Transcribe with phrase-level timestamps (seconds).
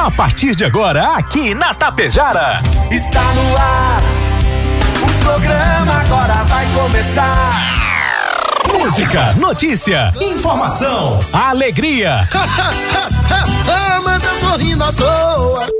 [0.00, 2.56] A partir de agora, aqui na Tapejara.
[2.90, 4.00] Está no ar.
[5.02, 7.52] O programa agora vai começar.
[8.72, 12.26] Música, notícia, informação, alegria.
[14.02, 15.79] Mas eu tô rindo à toa.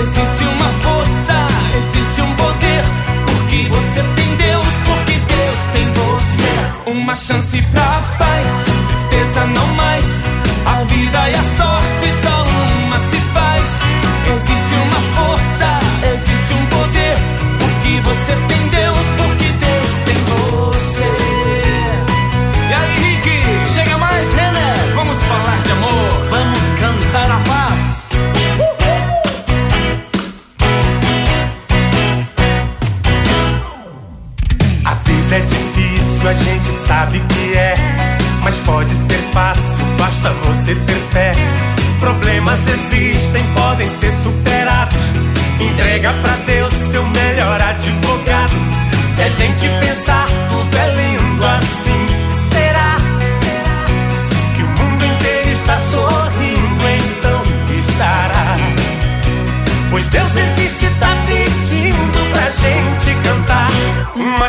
[0.00, 0.49] resistiu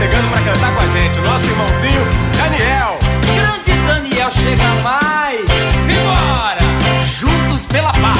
[0.00, 2.00] Chegando pra cantar com a gente, o nosso irmãozinho
[2.38, 2.98] Daniel.
[3.34, 5.40] Grande Daniel chega mais.
[5.84, 6.58] Simbora!
[7.04, 8.18] Juntos pela paz.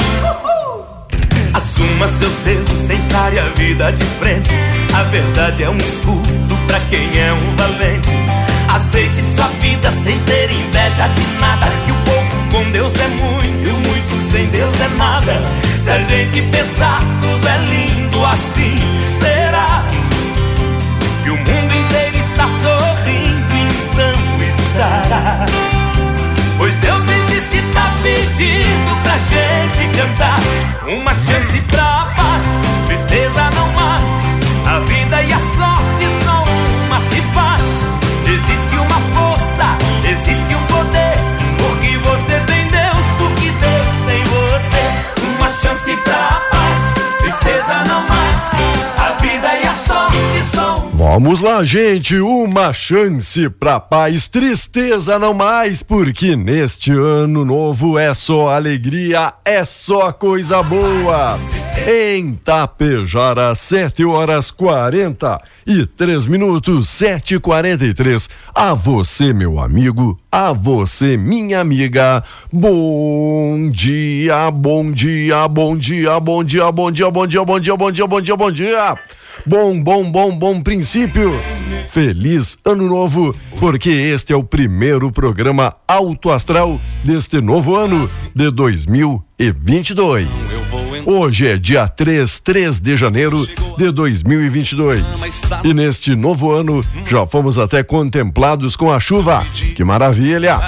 [1.55, 4.51] Assuma seus erros, encare a vida de frente.
[4.93, 8.11] A verdade é um escudo pra quem é um valente.
[8.69, 11.65] Aceite sua vida sem ter inveja de nada.
[11.85, 15.41] Que o pouco com Deus é muito, e o muito sem Deus é nada.
[15.81, 18.75] Se a gente pensar, tudo é lindo assim.
[51.23, 58.11] Vamos lá, gente, uma chance pra paz, tristeza não mais, porque neste ano novo é
[58.11, 61.37] só alegria, é só coisa boa.
[61.87, 70.19] Em Tapejara, 7 horas 40 e 3 minutos, 7 e 43 A você, meu amigo,
[70.31, 72.23] a você, minha amiga.
[72.53, 77.91] Bom dia, bom dia, bom dia, bom dia, bom dia, bom dia, bom dia, bom
[77.91, 78.95] dia, bom dia, bom dia.
[79.47, 81.31] Bom, bom, bom, bom princípio.
[81.89, 88.51] Feliz ano novo, porque este é o primeiro programa Alto Astral deste novo ano de
[88.51, 90.80] 2022.
[91.05, 95.01] Hoje é dia 3, 3 de janeiro de 2022.
[95.63, 99.43] E neste novo ano já fomos até contemplados com a chuva.
[99.75, 100.59] Que maravilha!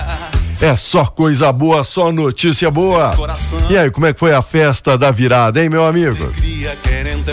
[0.61, 3.11] É só coisa boa, só notícia boa.
[3.69, 6.31] E aí, como é que foi a festa da virada, hein, meu amigo?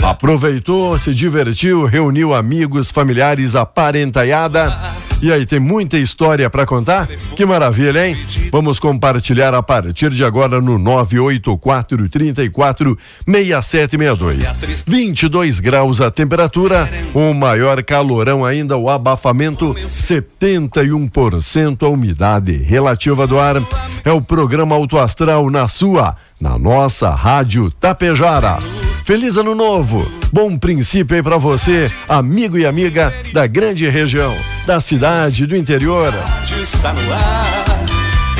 [0.01, 4.77] Aproveitou, se divertiu, reuniu amigos, familiares, a parentaiada.
[5.21, 7.07] E aí, tem muita história para contar?
[7.35, 8.17] Que maravilha, hein?
[8.51, 14.55] Vamos compartilhar a partir de agora no 984 34 6762.
[14.87, 23.39] 22 graus a temperatura, o maior calorão ainda, o abafamento 71% a umidade relativa do
[23.39, 23.61] ar.
[24.03, 28.57] É o programa Auto Astral na sua, na nossa Rádio Tapejara.
[29.05, 34.33] Feliz ano novo, bom princípio aí para você, amigo e amiga da grande região,
[34.65, 36.13] da cidade, do interior.
[36.61, 37.65] Está no ar,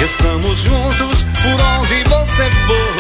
[0.04, 2.91] estamos juntos por onde você for.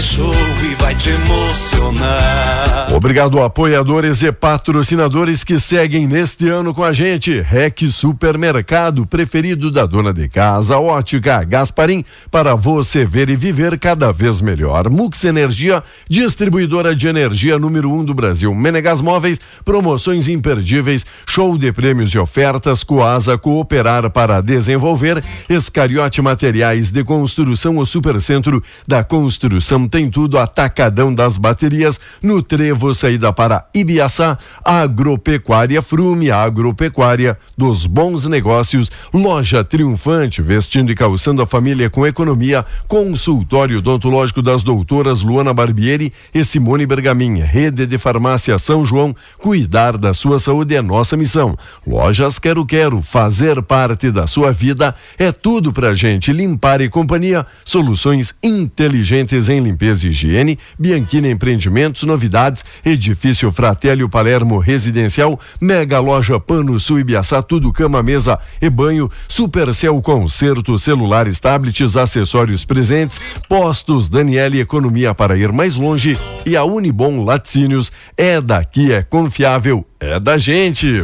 [0.00, 0.32] Show
[0.62, 2.88] e vai te emocionar.
[2.94, 7.40] Obrigado, apoiadores e patrocinadores que seguem neste ano com a gente.
[7.40, 14.10] Rec Supermercado, preferido da dona de casa, Ótica Gasparim, para você ver e viver cada
[14.12, 14.88] vez melhor.
[14.88, 18.54] Mux Energia, distribuidora de energia número um do Brasil.
[18.54, 26.90] Menegas Móveis, promoções imperdíveis, show de prêmios e ofertas, Coasa Cooperar para desenvolver, Escariote Materiais
[26.90, 33.66] de Construção, o Supercentro da Construção tem tudo, atacadão das baterias, no Trevo, saída para
[33.74, 42.06] Ibiaçá, Agropecuária Frume, Agropecuária dos bons negócios, loja triunfante, vestindo e calçando a família com
[42.06, 49.14] economia, consultório odontológico das doutoras Luana Barbieri e Simone Bergamin, rede de farmácia São João,
[49.38, 51.58] cuidar da sua saúde é nossa missão.
[51.84, 57.44] Lojas Quero Quero, fazer parte da sua vida é tudo pra gente, limpar e companhia,
[57.64, 66.38] soluções inteligentes em limpeza e higiene, Bianchini Empreendimentos, novidades, edifício Fratelli Palermo Residencial, mega loja
[66.38, 74.08] Pano Sul Ibiaçá, tudo cama, mesa e banho, Supercel Concerto, celulares, tablets, acessórios presentes, postos
[74.08, 80.18] Daniele Economia para ir mais longe e a Unibom Laticínios é daqui, é confiável, é
[80.20, 81.02] da gente.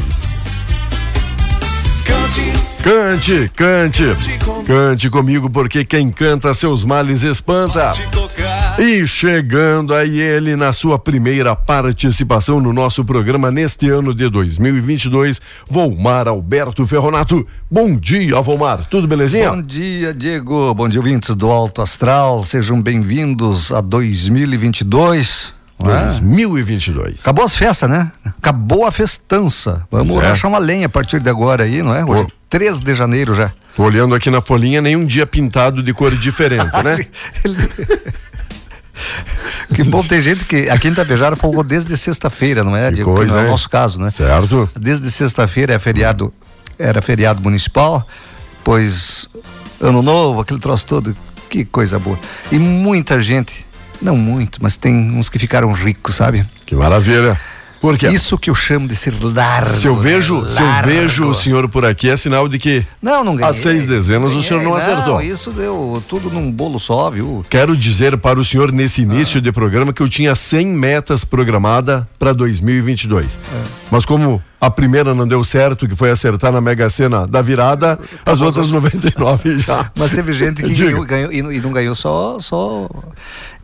[2.82, 4.05] Cante, cante,
[4.64, 7.90] cante comigo porque quem canta seus males espanta.
[8.78, 15.40] E chegando aí ele na sua primeira participação no nosso programa neste ano de 2022,
[15.67, 17.46] Volmar Alberto Ferronato.
[17.70, 18.84] Bom dia, Volmar.
[18.90, 19.50] Tudo belezinha?
[19.50, 20.75] Bom dia, Diego.
[20.75, 22.44] Bom dia, ouvintes do Alto Astral.
[22.44, 25.55] Sejam bem-vindos a 2022.
[25.82, 26.02] não é?
[26.02, 27.20] 2022.
[27.22, 28.12] Acabou as festas, né?
[28.26, 29.87] Acabou a festança.
[29.90, 30.29] Vamos Pois é.
[30.29, 32.05] rachar uma lenha a partir de agora aí, não é?
[32.05, 32.32] Hoje, Pô.
[32.50, 33.50] 3 de janeiro já.
[33.75, 37.06] Tô olhando aqui na folhinha, nenhum dia pintado de cor diferente, né?
[39.75, 43.34] Que bom, tem gente que aqui em Itapejara folgou desde sexta-feira, não é, Que coisa,
[43.34, 44.10] não é o nosso caso, né?
[44.10, 44.69] Certo?
[44.78, 46.32] Desde sexta-feira é feriado,
[46.78, 48.06] era feriado municipal,
[48.62, 49.28] pois
[49.81, 51.16] ano novo, aquele troço todo,
[51.50, 52.19] que coisa boa.
[52.50, 53.66] E muita gente,
[54.00, 56.46] não muito, mas tem uns que ficaram ricos, sabe?
[56.64, 57.38] Que maravilha.
[57.86, 58.08] Por quê?
[58.08, 59.70] Isso que eu chamo de ser largo.
[59.70, 63.22] Se eu vejo, se eu vejo o senhor por aqui, é sinal de que Não,
[63.22, 63.50] não ganhei.
[63.50, 65.20] As seis dezenas o senhor não acertou.
[65.20, 67.44] isso deu tudo num bolo só, viu?
[67.48, 72.08] Quero dizer para o senhor nesse início de programa que eu tinha 100 metas programada
[72.18, 73.38] para 2022.
[73.90, 77.98] Mas como a primeira não deu certo, que foi acertar na Mega Sena da virada,
[78.24, 79.90] as outras 99 já.
[79.96, 82.88] Mas teve gente que ganhou, ganhou e, não- e não ganhou só, só.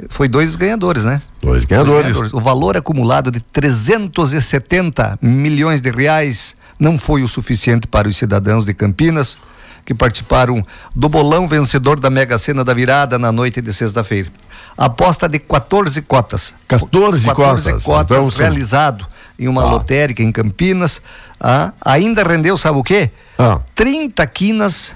[0.09, 1.21] Foi dois ganhadores, né?
[1.43, 2.33] Dois Dois ganhadores.
[2.33, 8.65] O valor acumulado de 370 milhões de reais não foi o suficiente para os cidadãos
[8.65, 9.37] de Campinas
[9.85, 14.31] que participaram do bolão vencedor da Mega Sena da virada na noite de sexta-feira.
[14.79, 16.55] Aposta de 14 cotas.
[16.69, 17.65] 14 cotas.
[17.67, 19.05] 14 cotas Então, são- realizado
[19.37, 19.71] em uma Tá.
[19.71, 21.03] lotérica em Campinas.
[21.41, 23.11] ah, ainda rendeu, sabe o quê?
[23.37, 23.59] Ah.
[23.75, 24.95] 30 quinas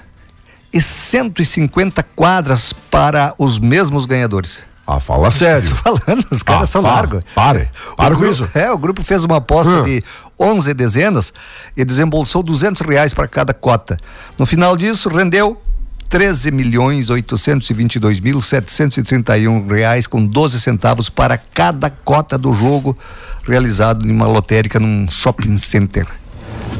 [0.71, 4.63] e 150 quadras para os mesmos ganhadores.
[4.89, 5.69] Ah, fala sério.
[5.83, 6.95] Falando, os caras Ah, são fala.
[6.95, 7.23] largos.
[7.35, 7.69] Pare.
[7.97, 8.57] Para O com grupo- isso.
[8.57, 9.83] É, o grupo fez uma aposta Hum.
[9.83, 10.01] de
[10.39, 11.33] 11 dezenas
[11.75, 13.97] e desembolsou 200 reais para cada cota.
[14.37, 15.61] No final disso, rendeu
[16.07, 22.97] 13 milhões 822 mil 731 reais com 12 centavos para cada cota do jogo
[23.45, 26.07] realizado em uma lotérica num shopping center.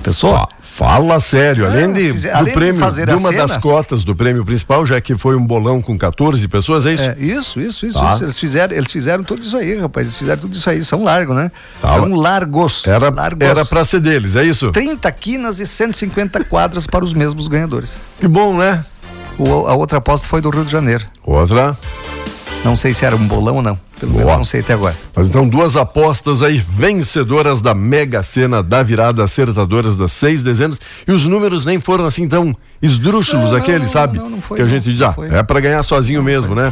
[0.02, 0.48] Pessoal,
[0.78, 3.58] Fala sério, além de, fizer- do além de prêmio, fazer de a uma cena- das
[3.58, 7.04] cotas do prêmio principal, já que foi um bolão com 14 pessoas, é isso?
[7.10, 8.12] É, isso, isso, isso, Tá.
[8.14, 8.24] isso.
[8.24, 10.06] Eles fizeram, eles fizeram tudo isso aí, rapaz.
[10.06, 10.84] Eles fizeram tudo isso aí.
[10.84, 11.52] São largos, né?
[11.82, 11.94] Tá.
[11.94, 12.86] São largos.
[12.86, 13.42] Era, largos.
[13.48, 14.72] era pra ser deles, é isso?
[14.72, 17.98] 30 quinas e 150 quadras para os mesmos ganhadores.
[18.20, 18.86] Que bom, né?
[19.40, 21.04] O- a outra aposta foi do Rio de Janeiro.
[21.24, 21.76] Outra.
[22.64, 23.80] Não sei se era um bolão ou não.
[24.00, 24.24] Pelo Boa.
[24.24, 24.96] menos não sei até agora.
[25.16, 30.80] Mas então, duas apostas aí, vencedoras da Mega Sena da virada, acertadoras das seis dezenas.
[31.08, 34.18] E os números nem foram assim tão esdrúxulos, Não, aqueles, não, sabe?
[34.20, 35.34] não, não foi, que a gente diz, ah, foi.
[35.34, 36.72] é pra ganhar sozinho mesmo, né?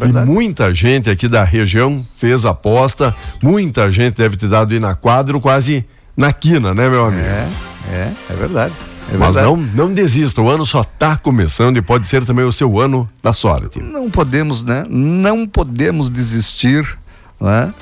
[0.00, 4.80] É e muita gente aqui da região fez aposta, muita gente deve ter dado aí
[4.80, 5.84] na quadro quase
[6.16, 7.26] na quina, né, meu amigo?
[7.26, 7.48] É,
[7.90, 8.72] é, é verdade.
[9.12, 12.52] É Mas não, não desista, o ano só tá começando e pode ser também o
[12.52, 13.78] seu ano da sorte.
[13.80, 14.86] Não podemos, né?
[14.88, 16.98] Não podemos desistir,
[17.40, 17.72] né?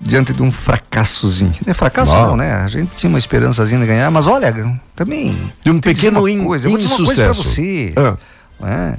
[0.00, 1.52] Diante de um fracassozinho.
[1.66, 2.28] Não é fracasso Não.
[2.28, 2.52] não, né?
[2.52, 6.44] A gente tinha uma esperançazinha de ganhar, mas olha, também De um pequeno uma in-
[6.44, 6.66] coisa.
[6.68, 7.92] Eu vou dizer uma coisa pra você.
[7.96, 8.64] É.
[8.64, 8.98] né?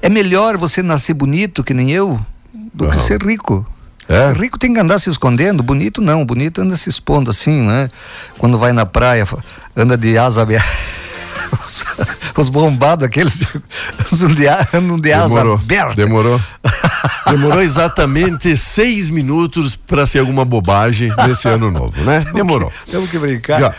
[0.00, 2.18] É melhor você nascer bonito, que nem eu,
[2.74, 3.64] do que ser rico.
[4.08, 4.32] É?
[4.32, 7.88] Rico tem que andar se escondendo, bonito não, bonito anda se expondo assim, né?
[8.38, 9.26] Quando vai na praia,
[9.76, 10.68] anda de asa aberta.
[11.52, 11.84] Os,
[12.36, 13.40] os bombados, aqueles
[14.10, 15.54] os de, a- andam de asa Demorou.
[15.56, 15.94] aberta.
[15.94, 16.40] Demorou.
[17.30, 22.24] Demorou exatamente seis minutos para ser alguma bobagem nesse ano novo, né?
[22.34, 22.72] Demorou.
[22.90, 23.60] Temos que brincar.
[23.60, 23.74] Já.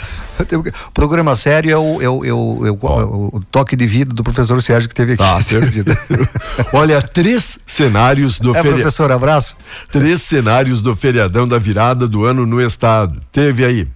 [0.45, 3.03] Temos que- Programa sério é o, é o, é o, é o- Ó.
[3.37, 5.23] o- toque de vida do professor Sérgio que teve aqui.
[5.23, 6.65] Tá.
[6.73, 8.77] Olha, três cenários do É, feriado.
[8.81, 9.55] professor, abraço.
[9.91, 13.19] Três cenários do feriadão da virada do ano no estado.
[13.31, 13.87] Teve aí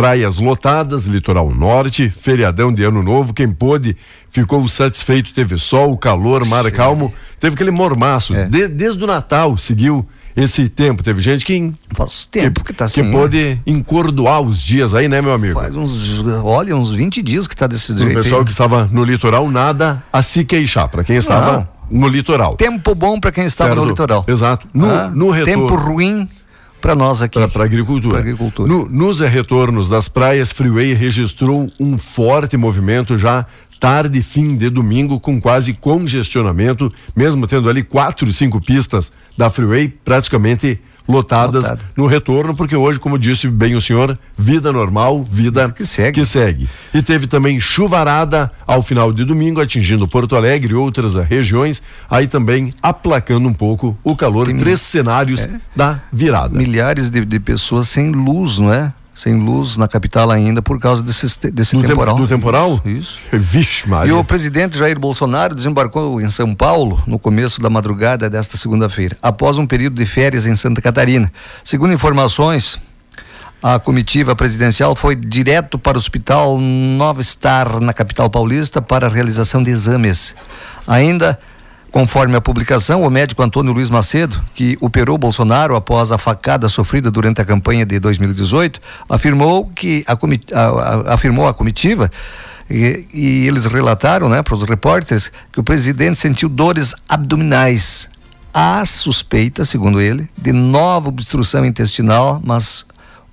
[0.00, 3.34] praias lotadas, litoral norte, feriadão de ano novo.
[3.34, 3.96] Quem pôde
[4.30, 5.32] ficou satisfeito.
[5.34, 7.12] Teve sol, calor, mar calmo.
[7.38, 8.34] Teve aquele mormaço.
[8.34, 8.46] É.
[8.46, 11.02] De- desde o Natal seguiu esse tempo.
[11.02, 13.10] Teve gente que, Faz tempo que, tá que assim.
[13.12, 15.60] pôde encordoar os dias aí, né, meu amigo?
[15.60, 18.14] Faz uns, olha, uns 20 dias que tá desse O jeito.
[18.14, 18.46] pessoal aí.
[18.46, 20.88] que estava no litoral, nada a se queixar.
[20.88, 22.56] Para quem estava no litoral.
[22.56, 24.24] Tempo bom para quem estava no litoral.
[24.26, 24.66] Exato.
[24.72, 25.68] No, Ah, no retorno.
[25.68, 26.26] Tempo ruim
[26.80, 27.38] para nós aqui.
[27.48, 28.14] para agricultura.
[28.14, 28.68] Pra agricultura.
[28.68, 33.44] No- nos retornos das praias, Freeway registrou um forte movimento já
[33.78, 39.48] tarde e fim de domingo, com quase congestionamento, mesmo tendo ali quatro, cinco pistas da
[39.48, 40.78] Freeway praticamente
[41.10, 41.80] lotadas Lotado.
[41.96, 46.20] no retorno, porque hoje, como disse bem o senhor, vida normal, vida Que segue.
[46.20, 46.68] que segue.
[46.94, 52.26] E teve também chuvarada ao final de domingo, atingindo Porto Alegre e outras regiões, aí
[52.26, 54.46] também aplacando um pouco o calor.
[54.46, 55.50] Tem Três cenários É.
[55.74, 56.56] da virada.
[56.56, 58.92] Milhares de, de pessoas sem luz, não é?
[59.20, 62.16] Sem luz na capital ainda por causa desse, desse Do, tem- temporal.
[62.16, 62.80] do temporal?
[62.86, 63.20] Isso.
[63.30, 64.16] Vixe, E Maria.
[64.16, 69.58] o presidente Jair Bolsonaro desembarcou em São Paulo no começo da madrugada desta segunda-feira, após
[69.58, 71.30] um período de férias em Santa Catarina.
[71.62, 72.78] Segundo informações,
[73.62, 79.10] a comitiva presidencial foi direto para o Hospital Nova Star, na capital paulista, para a
[79.10, 80.34] realização de exames.
[80.86, 81.38] Ainda,
[81.90, 87.10] conforme a publicação, o médico Antônio Luiz Macedo, que operou Bolsonaro após a facada sofrida
[87.10, 90.68] durante a campanha de 2018, afirmou que a, a-
[91.10, 92.10] a- afirmou a comitiva
[92.70, 98.08] e, e eles relataram, né, para os repórteres, que o presidente sentiu dores abdominais.
[98.54, 102.84] Há suspeita, segundo ele, de nova obstrução intestinal, mas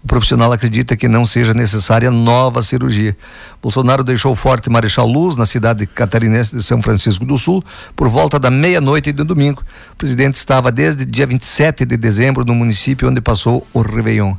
[0.07, 3.15] o profissional acredita que não seja necessária nova cirurgia.
[3.61, 7.61] Bolsonaro deixou o Forte Marechal Luz, na cidade catarinense de São Francisco do Sul,
[7.93, 9.61] por volta da meia-noite de domingo.
[9.91, 14.33] O presidente estava desde dia 27 de dezembro no município onde passou o Réveillon.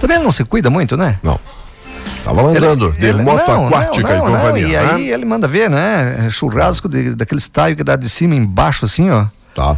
[0.00, 1.18] Também ele não se cuida muito, né?
[1.20, 1.40] Não.
[2.22, 4.66] Tava andando, de Ele- moto não, aquática não, e não, companhia.
[4.66, 4.92] E né?
[4.92, 6.28] aí ele manda ver, né?
[6.30, 9.26] Churrasco de, daqueles taio que dá de cima embaixo, assim, ó.
[9.52, 9.76] Tá.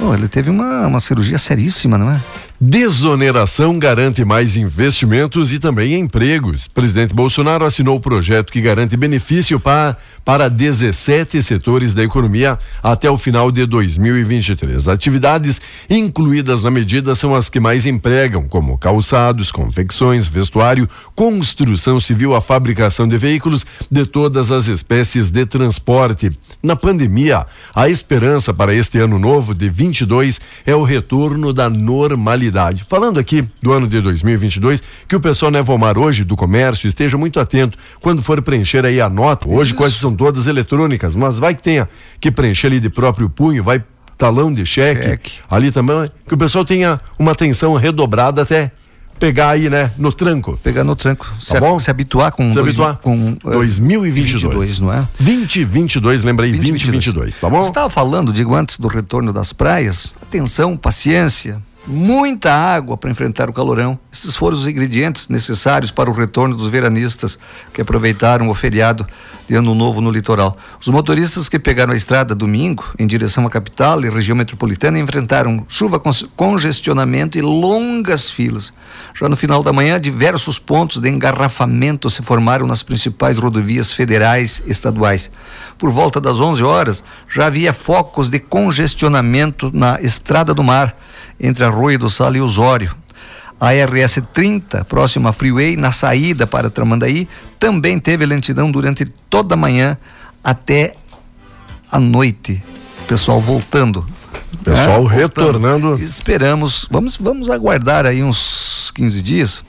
[0.00, 2.18] Oh, ele teve uma, uma cirurgia seríssima, não é?
[2.64, 6.68] Desoneração garante mais investimentos e também empregos.
[6.68, 13.10] Presidente Bolsonaro assinou o projeto que garante benefício para, para 17 setores da economia até
[13.10, 14.86] o final de 2023.
[14.86, 22.32] Atividades incluídas na medida são as que mais empregam, como calçados, confecções, vestuário, construção civil,
[22.32, 26.30] a fabricação de veículos de todas as espécies de transporte.
[26.62, 32.51] Na pandemia, a esperança para este ano novo de 22 é o retorno da normalidade.
[32.88, 37.40] Falando aqui do ano de 2022, que o pessoal Nevomar hoje do comércio esteja muito
[37.40, 39.48] atento quando for preencher aí a nota.
[39.48, 41.88] Hoje quase são todas eletrônicas, mas vai que tenha
[42.20, 43.82] que preencher ali de próprio punho, vai
[44.18, 45.32] talão de cheque, Cheque.
[45.50, 48.70] ali também, que o pessoal tenha uma atenção redobrada até
[49.18, 50.58] pegar aí, né, no tranco.
[50.62, 51.32] Pegar no tranco.
[51.38, 51.78] Se, Tá bom?
[51.78, 52.48] se habituar com.
[52.48, 52.98] Se dois- habituar.
[52.98, 54.42] Com, eh, 2022.
[54.42, 55.06] 22, não é?
[55.20, 57.62] 2022, lembrei, 2022, tá bom?
[57.62, 60.12] Você estava falando, digo, antes do retorno das praias.
[60.22, 61.60] Atenção, paciência.
[61.84, 63.98] Muita água para enfrentar o calorão.
[64.12, 67.36] Esses foram os ingredientes necessários para o retorno dos veranistas
[67.72, 69.04] que aproveitaram o feriado
[69.48, 70.56] de Ano Novo no litoral.
[70.80, 75.66] Os motoristas que pegaram a estrada domingo em direção à capital e região metropolitana enfrentaram
[75.68, 76.00] chuva,
[76.36, 78.72] congestionamento e longas filas.
[79.12, 84.62] Já no final da manhã, diversos pontos de engarrafamento se formaram nas principais rodovias federais
[84.64, 85.32] e estaduais.
[85.76, 90.96] Por volta das 11 horas, já havia focos de congestionamento na Estrada do Mar,
[91.40, 92.94] entre Arroio do Sal e Osório.
[93.60, 97.28] A RS 30, próxima à Freeway, na saída para Tramandaí,
[97.60, 99.96] também teve lentidão durante toda a manhã
[100.42, 100.92] até
[101.90, 102.60] a noite.
[103.02, 104.04] O pessoal voltando.
[104.64, 105.14] Pessoal né?
[105.14, 106.02] retornando.
[106.02, 109.64] Esperamos, vamos, vamos aguardar aí uns 15 dias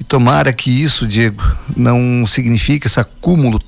[0.00, 1.42] E tomara que isso, Diego,
[1.76, 3.60] não signifique esse acúmulo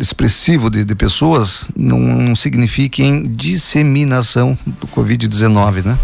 [0.00, 5.98] expressivo de, de pessoas, não, não signifique em disseminação do Covid-19, né?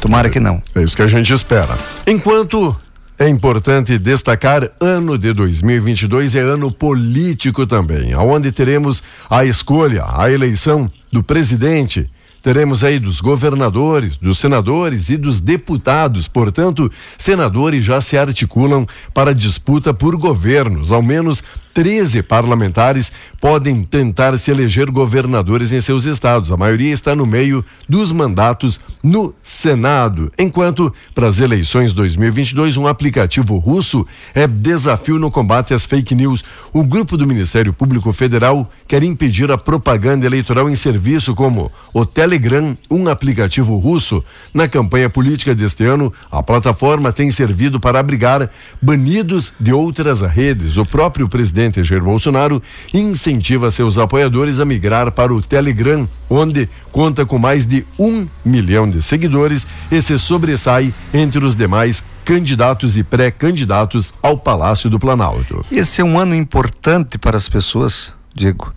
[0.00, 0.62] Tomara que não.
[0.74, 1.76] É isso que a gente espera.
[2.06, 2.74] Enquanto
[3.18, 10.30] é importante destacar, ano de 2022 é ano político também, aonde teremos a escolha, a
[10.30, 12.08] eleição do presidente
[12.42, 16.28] Teremos aí dos governadores, dos senadores e dos deputados.
[16.28, 20.92] Portanto, senadores já se articulam para disputa por governos.
[20.92, 21.42] Ao menos
[21.74, 26.50] 13 parlamentares podem tentar se eleger governadores em seus estados.
[26.50, 30.32] A maioria está no meio dos mandatos no Senado.
[30.38, 36.44] Enquanto, para as eleições 2022, um aplicativo russo é desafio no combate às fake news.
[36.72, 42.04] O grupo do Ministério Público Federal quer impedir a propaganda eleitoral em serviço como o
[42.04, 44.24] Telegram, um aplicativo russo.
[44.52, 50.76] Na campanha política deste ano, a plataforma tem servido para abrigar banidos de outras redes.
[50.76, 52.62] O próprio presidente presidente Jair Bolsonaro
[52.94, 58.88] incentiva seus apoiadores a migrar para o Telegram, onde conta com mais de um milhão
[58.88, 65.64] de seguidores e se sobressai entre os demais candidatos e pré-candidatos ao Palácio do Planalto.
[65.72, 68.72] Esse é um ano importante para as pessoas, Diego,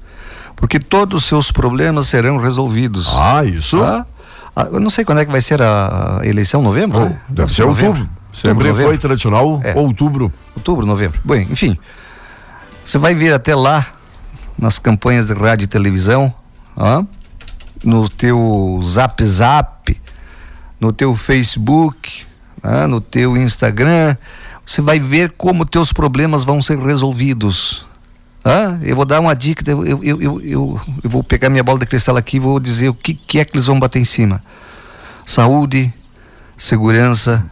[0.55, 3.13] porque todos os seus problemas serão resolvidos.
[3.15, 3.81] Ah, isso?
[3.83, 4.07] Ah,
[4.55, 6.99] ah, eu não sei quando é que vai ser a eleição, novembro?
[6.99, 7.21] Oh, né?
[7.29, 8.09] Deve ser outubro.
[8.33, 9.77] Sempre outubro, foi tradicional, é.
[9.77, 10.33] outubro.
[10.55, 11.19] Outubro, novembro.
[11.23, 11.77] Bem, enfim,
[12.85, 13.87] você vai ver até lá,
[14.57, 16.33] nas campanhas de rádio e televisão,
[16.75, 17.03] ó,
[17.83, 20.01] no teu Zap Zap,
[20.79, 22.25] no teu Facebook,
[22.63, 24.15] ó, no teu Instagram,
[24.65, 27.85] você vai ver como teus problemas vão ser resolvidos.
[28.43, 31.85] Ah, eu vou dar uma dica, eu, eu, eu, eu, vou pegar minha bola de
[31.85, 34.43] cristal aqui e vou dizer o que, que é que eles vão bater em cima.
[35.25, 35.93] Saúde,
[36.57, 37.49] segurança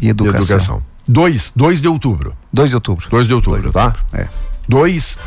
[0.00, 0.40] e educação.
[0.40, 0.82] E educação.
[1.08, 2.36] 2, 2 de outubro.
[2.52, 3.10] 2 de outubro.
[3.10, 3.96] 2 de outubro, tá?
[4.12, 4.28] É.
[4.68, 5.18] 2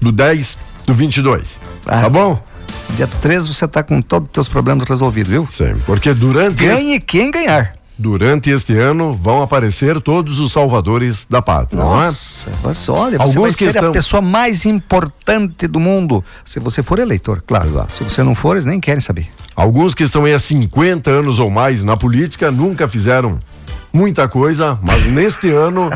[0.00, 1.58] do 10 do 22.
[1.86, 2.42] Ah, tá bom?
[2.90, 5.48] Dia 13 você tá com todos os teus problemas resolvidos, viu?
[5.50, 6.64] Sim, porque durante.
[6.64, 7.06] Ganhe este...
[7.06, 7.74] quem ganhar.
[7.96, 12.74] Durante este ano vão aparecer todos os salvadores da pátria, Nossa, não é?
[12.74, 13.90] Você, olha, Alguns você vai ser estão...
[13.90, 16.24] a pessoa mais importante do mundo.
[16.44, 17.68] Se você for eleitor, claro.
[17.68, 17.94] Exato.
[17.94, 19.28] Se você não for, eles nem querem saber.
[19.54, 23.38] Alguns que estão aí há 50 anos ou mais na política nunca fizeram
[23.94, 25.88] muita coisa, mas neste ano,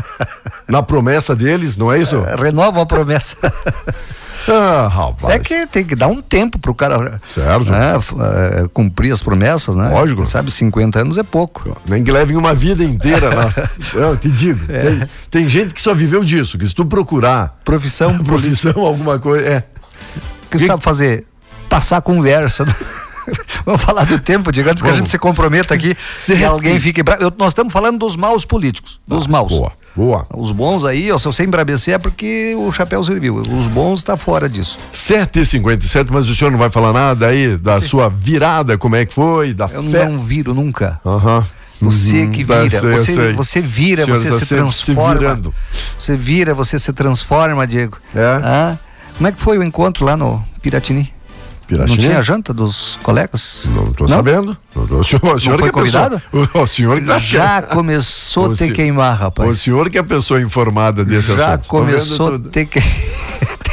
[0.67, 2.15] na promessa deles, não é isso?
[2.15, 3.37] É, renova a promessa.
[4.47, 5.35] Ah, rapaz.
[5.35, 7.69] É que tem que dar um tempo pro cara certo.
[7.69, 7.93] Né,
[8.73, 9.89] cumprir as promessas, né?
[9.89, 10.25] Lógico.
[10.25, 11.77] sabe, 50 anos é pouco.
[11.87, 13.53] Nem que levem uma vida inteira lá.
[13.93, 14.59] Eu te digo.
[14.71, 14.81] É.
[14.81, 17.59] Tem, tem, gente que só viveu disso, que se tu procurar.
[17.63, 19.45] Profissão, profissão, alguma coisa.
[19.45, 19.63] É.
[20.47, 21.27] O que, que sabe fazer?
[21.69, 22.65] Passar conversa.
[23.65, 27.03] Vamos falar do tempo, diga antes que a gente se comprometa aqui se alguém fique
[27.03, 27.31] bravo.
[27.37, 29.51] Nós estamos falando dos maus políticos, dos ah, maus.
[29.51, 30.25] Boa, boa.
[30.35, 33.35] Os bons aí, ó, se você embrabecer é porque o chapéu serviu.
[33.35, 34.77] Os bons está fora disso.
[34.93, 39.13] 7h57, mas o senhor não vai falar nada aí da sua virada, como é que
[39.13, 39.53] foi?
[39.53, 40.07] Da Eu fé?
[40.07, 40.99] não viro nunca.
[41.05, 41.39] Aham.
[41.39, 41.59] Uhum.
[41.81, 45.41] Você que vira, sei, você, você vira, você tá se transforma.
[45.97, 47.97] Se você vira, você se transforma, Diego.
[48.13, 48.41] É.
[48.43, 48.77] Ah,
[49.15, 51.13] como é que foi o encontro lá no Piratini?
[51.69, 53.69] Não tinha janta dos colegas?
[53.73, 54.57] Não estou sabendo.
[54.75, 56.21] O senhor, o senhor não foi convidado?
[56.31, 59.49] O, o, senhor tá Já começou a ter queimar, rapaz.
[59.49, 61.63] O senhor que é a pessoa informada desse Já assunto.
[61.63, 62.79] Já começou a ter que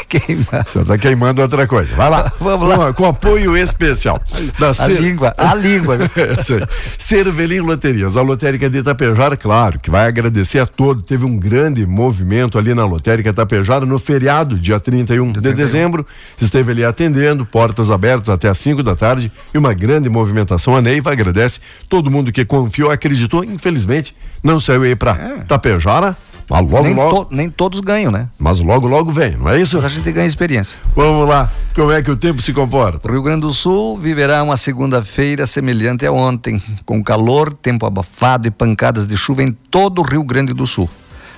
[0.08, 0.64] queimar.
[0.66, 1.94] Você está queimando outra coisa.
[1.94, 2.32] Vai lá.
[2.40, 2.92] Vamos lá.
[2.92, 4.20] Com, com apoio especial.
[4.58, 5.00] Da a Cer...
[5.00, 5.98] língua, a língua.
[6.16, 6.66] é,
[6.98, 8.16] Cervelim Loterias.
[8.16, 11.04] A lotérica de Itapejara, claro, que vai agradecer a todos.
[11.04, 16.06] Teve um grande movimento ali na lotérica Itapejara no feriado, dia 31 de, de dezembro.
[16.40, 20.76] Esteve ali atendendo, portas abertas até às 5 da tarde e uma grande movimentação.
[20.76, 23.44] A Neiva agradece todo mundo que confiou, acreditou.
[23.44, 25.40] Infelizmente, não saiu aí para é.
[25.40, 26.16] Itapejara
[26.48, 27.24] mas logo, nem, logo...
[27.24, 28.28] To, nem todos ganham, né?
[28.38, 29.78] Mas logo, logo vem, não é isso?
[29.84, 30.78] A gente ganha experiência.
[30.94, 33.08] Vamos lá, como é que o tempo se comporta?
[33.08, 38.46] O Rio Grande do Sul viverá uma segunda-feira semelhante a ontem, com calor, tempo abafado
[38.46, 40.88] e pancadas de chuva em todo o Rio Grande do Sul.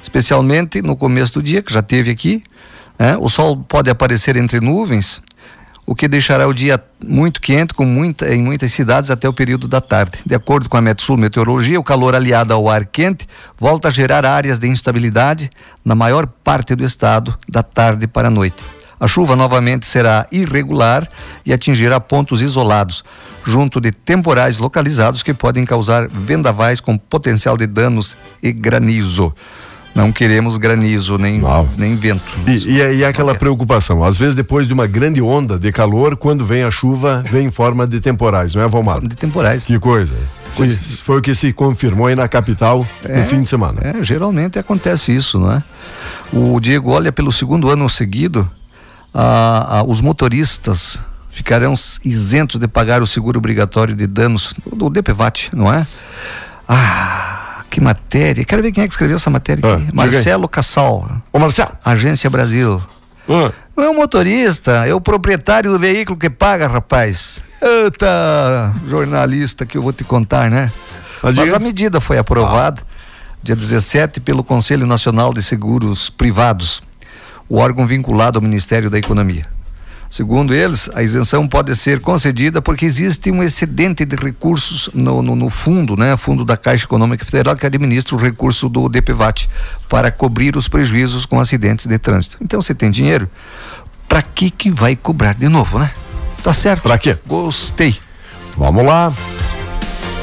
[0.02, 2.42] Especialmente no começo do dia, que já teve aqui,
[2.98, 3.16] né?
[3.18, 5.22] o sol pode aparecer entre nuvens
[5.88, 9.66] o que deixará o dia muito quente com muita, em muitas cidades até o período
[9.66, 10.18] da tarde.
[10.26, 14.26] De acordo com a Metsul Meteorologia, o calor aliado ao ar quente volta a gerar
[14.26, 15.48] áreas de instabilidade
[15.82, 18.62] na maior parte do estado da tarde para a noite.
[19.00, 21.08] A chuva novamente será irregular
[21.46, 23.02] e atingirá pontos isolados,
[23.42, 29.34] junto de temporais localizados que podem causar vendavais com potencial de danos e granizo.
[29.98, 31.42] Não queremos granizo, nem,
[31.76, 32.22] nem vento.
[32.46, 36.46] E, e, e aquela preocupação, às vezes depois de uma grande onda de calor, quando
[36.46, 39.00] vem a chuva, vem em forma de temporais, não é, Valmar?
[39.00, 39.64] De temporais.
[39.64, 40.14] Que coisa.
[40.52, 43.80] Se, foi o que se confirmou aí na capital é, no fim de semana.
[43.82, 45.62] É, geralmente acontece isso, não é?
[46.32, 48.48] O Diego, olha, pelo segundo ano seguido,
[49.12, 55.50] a, a, os motoristas ficarão isentos de pagar o seguro obrigatório de danos do DPVAT,
[55.52, 55.84] não é?
[56.68, 57.37] Ah,
[57.68, 58.44] que matéria.
[58.44, 59.86] Quero ver quem é que escreveu essa matéria aqui.
[59.88, 61.08] Ah, Marcelo Cassal.
[61.32, 61.70] Ô Marcelo.
[61.84, 62.80] Agência Brasil.
[63.28, 63.52] Ah.
[63.76, 67.40] Não é o motorista, é o proprietário do veículo que paga, rapaz.
[67.60, 70.70] Eita, jornalista que eu vou te contar, né?
[71.22, 73.38] Mas, Mas a medida foi aprovada ah.
[73.42, 76.82] dia 17 pelo Conselho Nacional de Seguros Privados,
[77.48, 79.44] o órgão vinculado ao Ministério da Economia.
[80.10, 85.36] Segundo eles, a isenção pode ser concedida porque existe um excedente de recursos no, no,
[85.36, 86.16] no, fundo, né?
[86.16, 89.48] Fundo da Caixa Econômica Federal que administra o recurso do DPVAT
[89.88, 92.38] para cobrir os prejuízos com acidentes de trânsito.
[92.40, 93.28] Então, você tem dinheiro,
[94.08, 95.90] para que que vai cobrar de novo, né?
[96.42, 96.82] Tá certo?
[96.82, 97.18] Para quê?
[97.26, 97.98] Gostei.
[98.56, 99.12] Vamos lá.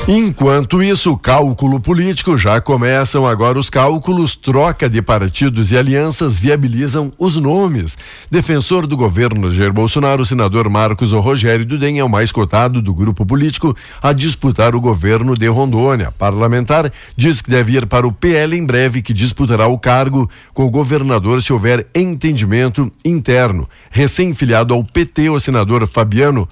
[0.08, 7.12] Enquanto isso, cálculo político, já começam agora os cálculos, troca de partidos e alianças viabilizam
[7.18, 7.98] os nomes.
[8.30, 12.94] Defensor do governo Jair Bolsonaro, o senador Marcos Rogério Dudem é o mais cotado do
[12.94, 16.12] grupo político a disputar o governo de Rondônia.
[16.12, 20.66] Parlamentar diz que deve ir para o PL em breve, que disputará o cargo com
[20.66, 23.68] o governador se houver entendimento interno.
[23.90, 26.48] Recém-filiado ao PT, o senador Fabiano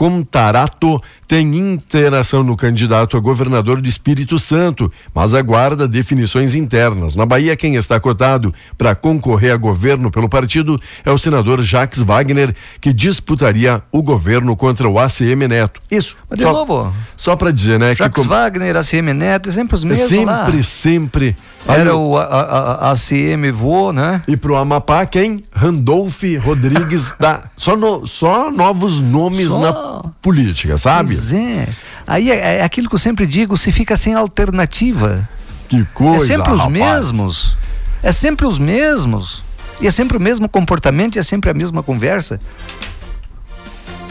[0.00, 7.14] Contarato tem interação no candidato a governador do Espírito Santo, mas aguarda definições internas.
[7.14, 12.00] Na Bahia, quem está cotado para concorrer a governo pelo partido é o senador Jacques
[12.00, 15.82] Wagner, que disputaria o governo contra o ACM Neto.
[15.90, 16.16] Isso.
[16.30, 16.94] Mas de só, novo.
[17.14, 17.94] Só para dizer, né?
[17.94, 20.62] Jacques que, Wagner, ACM Neto, é sempre os mesmos Sempre, lá.
[20.62, 21.36] sempre.
[21.68, 24.22] Era o a, a, ACM Vô, né?
[24.26, 25.44] E pro Amapá, quem?
[25.52, 29.58] Randolph Rodrigues da só no, só novos nomes só...
[29.58, 29.89] na
[30.20, 31.08] política, sabe?
[31.08, 31.68] Pois é.
[32.06, 35.28] Aí é, é, aquilo que eu sempre digo, se fica sem alternativa.
[35.68, 36.72] Que coisa, É sempre os rapaz.
[36.72, 37.56] mesmos.
[38.02, 39.42] É sempre os mesmos.
[39.80, 42.40] E é sempre o mesmo comportamento e é sempre a mesma conversa.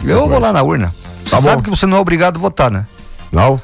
[0.03, 0.93] Eu vou lá na urna.
[1.23, 2.87] Você tá sabe que você não é obrigado a votar, né?
[3.31, 3.61] Não.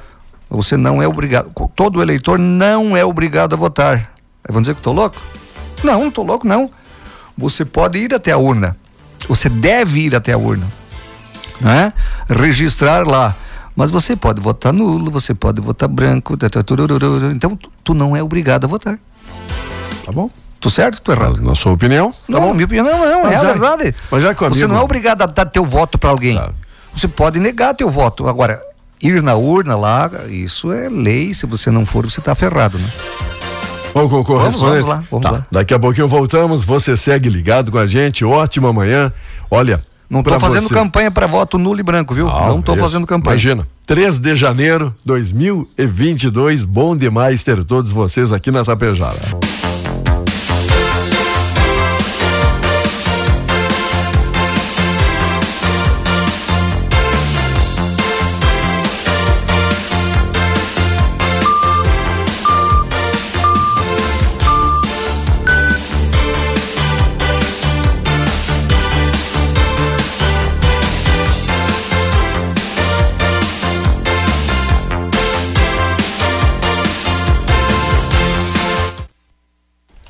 [0.49, 1.51] Você não é obrigado.
[1.75, 4.11] Todo eleitor não é obrigado a votar.
[4.43, 5.17] Aí vão dizer que estou louco?
[5.83, 6.69] Não, não estou louco, não.
[7.37, 8.75] Você pode ir até a urna.
[9.27, 10.67] Você deve ir até a urna
[11.59, 11.93] né?
[12.29, 13.35] registrar lá.
[13.75, 16.37] Mas você pode votar nulo, você pode votar branco,
[17.33, 18.97] então tu não é obrigado a votar.
[20.05, 20.29] Tá bom?
[20.59, 21.01] Tô certo?
[21.01, 21.41] Tô errado?
[21.41, 22.11] Na sua opinião?
[22.11, 23.95] Tá não, minha opinião não, não é verdade.
[24.09, 26.35] Mas já comigo, você não é obrigado a dar teu voto para alguém.
[26.35, 26.53] Sabe.
[26.93, 28.27] Você pode negar teu voto.
[28.27, 28.61] Agora,
[29.01, 31.33] ir na urna lá, isso é lei.
[31.33, 32.87] Se você não for, você tá ferrado, né?
[33.93, 35.31] Vamos, vamos, vamos lá, vamos tá.
[35.31, 35.45] lá.
[35.51, 36.63] Daqui a pouquinho voltamos.
[36.63, 38.25] Você segue ligado com a gente.
[38.25, 39.11] Ótima manhã.
[39.49, 40.73] Olha, não estou fazendo você.
[40.73, 42.29] campanha para voto nulo e branco, viu?
[42.29, 43.33] Ah, não estou fazendo campanha.
[43.33, 43.67] Imagina.
[43.85, 46.63] 3 de janeiro de 2022.
[46.63, 49.44] Bom demais ter todos vocês aqui na Tapejara.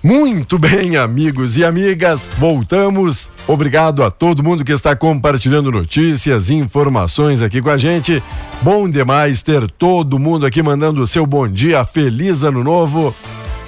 [0.06, 3.32] Muito bem, amigos e amigas, voltamos.
[3.48, 8.22] Obrigado a todo mundo que está compartilhando notícias, informações aqui com a gente.
[8.62, 13.16] Bom demais ter todo mundo aqui mandando o seu bom dia, feliz ano novo.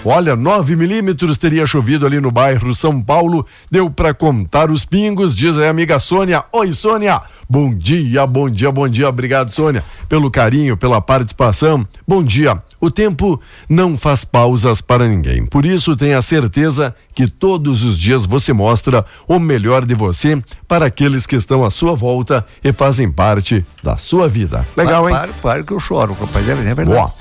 [0.05, 3.43] Olha, 9 milímetros teria chovido ali no bairro São Paulo.
[3.71, 6.45] Deu para contar os pingos, diz a amiga Sônia.
[6.53, 7.19] Oi, Sônia.
[7.49, 9.09] Bom dia, bom dia, bom dia.
[9.09, 11.85] Obrigado, Sônia, pelo carinho, pela participação.
[12.07, 12.61] Bom dia.
[12.79, 15.45] O tempo não faz pausas para ninguém.
[15.45, 20.85] Por isso, tenha certeza que todos os dias você mostra o melhor de você para
[20.85, 24.65] aqueles que estão à sua volta e fazem parte da sua vida.
[24.75, 25.17] Legal, para, hein?
[25.17, 26.47] Para, para que eu choro, rapaz.
[26.47, 26.85] É, é verdade.
[26.85, 27.13] Boa.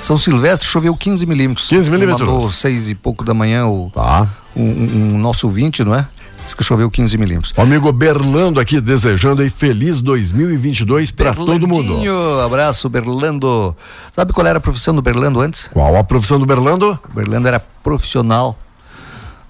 [0.00, 1.68] São Silvestre choveu 15 milímetros.
[1.68, 2.28] 15 milímetros.
[2.28, 4.28] Mandou seis e pouco da manhã o, tá.
[4.54, 6.06] um, um, um nosso 20, não é?
[6.50, 7.54] Diz que choveu 15 milímetros.
[7.56, 12.02] O amigo Berlando aqui desejando aí feliz 2022 para todo mundo.
[12.44, 13.76] Abraço, Berlando.
[14.10, 15.70] Sabe qual era a profissão do Berlando antes?
[15.72, 16.98] Qual a profissão do Berlando?
[17.08, 18.58] O Berlando era profissional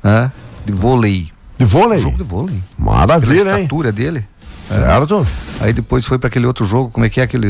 [0.03, 0.31] né,
[0.67, 1.33] de vôlei.
[1.59, 2.01] De vôlei?
[2.01, 2.63] Jogo de vôlei.
[2.77, 3.95] Maravilha, Pela estatura hein?
[3.95, 4.25] dele.
[4.69, 5.27] Certo.
[5.61, 5.65] É.
[5.65, 7.47] Aí depois foi para aquele outro jogo, como é que é aquele.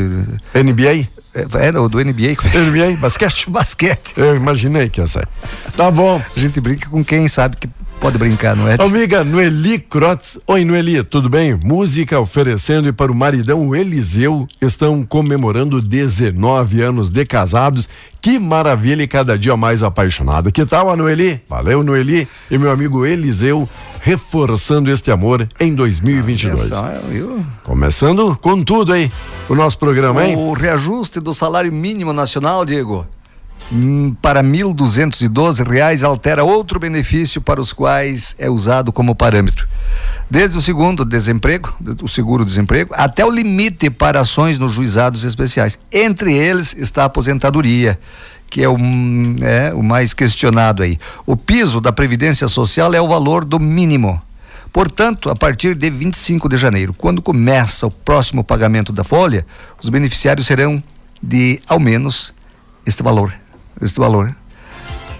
[0.55, 1.09] NBA?
[1.33, 2.37] É, é do, do NBA.
[2.53, 3.47] NBA, basquete?
[3.51, 4.13] Basquete.
[4.15, 5.27] Eu imaginei que ia sair.
[5.75, 6.21] Tá bom.
[6.35, 7.69] A gente brinca com quem sabe que
[8.01, 8.75] pode brincar, não é?
[8.79, 10.39] Amiga Noeli Crotz.
[10.47, 11.53] Oi, Noeli, tudo bem?
[11.53, 17.87] Música oferecendo e para o maridão Eliseu estão comemorando 19 anos de casados.
[18.19, 20.51] Que maravilha e cada dia mais apaixonada.
[20.51, 21.41] Que tal a Noeli?
[21.47, 22.27] Valeu, Noeli.
[22.49, 23.69] E meu amigo Eliseu
[24.01, 26.71] reforçando este amor em 2022.
[26.71, 29.11] Atenção, eu- Começando com tudo aí.
[29.47, 30.35] O nosso programa, hein?
[30.35, 33.05] O reajuste do salário mínimo nacional, Diego,
[34.21, 39.67] para 1.212 reais altera outro benefício para os quais é usado como parâmetro.
[40.29, 45.79] Desde o segundo desemprego, o seguro-desemprego, até o limite para ações nos juizados especiais.
[45.91, 47.99] Entre eles está a aposentadoria,
[48.49, 50.97] que é o, hum, é o mais questionado aí.
[51.25, 54.21] O piso da Previdência Social é o valor do mínimo.
[54.73, 59.45] Portanto, a partir de 25 de janeiro, quando começa o próximo pagamento da folha,
[59.81, 60.81] os beneficiários serão
[61.21, 62.33] de ao menos
[62.85, 63.40] este valor.
[63.81, 64.35] Este valor.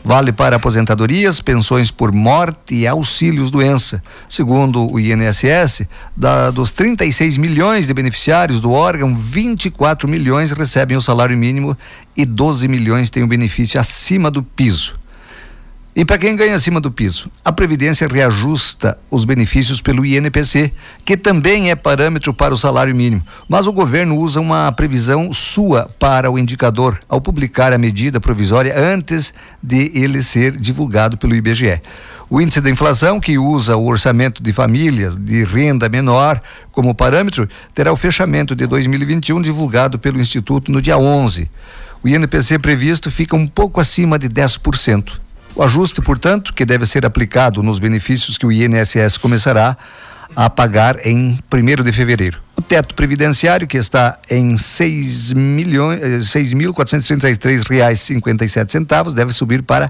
[0.03, 4.03] Vale para aposentadorias, pensões por morte e auxílios doença.
[4.27, 11.01] Segundo o INSS, da, dos 36 milhões de beneficiários do órgão, 24 milhões recebem o
[11.01, 11.77] salário mínimo
[12.17, 15.00] e 12 milhões têm o benefício acima do piso.
[15.93, 20.71] E para quem ganha acima do piso, a Previdência reajusta os benefícios pelo INPC,
[21.03, 23.21] que também é parâmetro para o salário mínimo.
[23.49, 28.73] Mas o governo usa uma previsão sua para o indicador ao publicar a medida provisória
[28.79, 31.81] antes de ele ser divulgado pelo IBGE.
[32.29, 37.49] O índice da inflação, que usa o orçamento de famílias de renda menor como parâmetro,
[37.75, 41.51] terá o fechamento de 2021 divulgado pelo Instituto no dia 11.
[42.01, 45.19] O INPC previsto fica um pouco acima de 10%.
[45.55, 49.77] O ajuste, portanto, que deve ser aplicado nos benefícios que o INSS começará
[50.35, 52.39] a pagar em 1 de fevereiro.
[52.55, 55.01] O teto previdenciário, que está em eh, e
[58.43, 59.89] e e sete centavos, deve subir para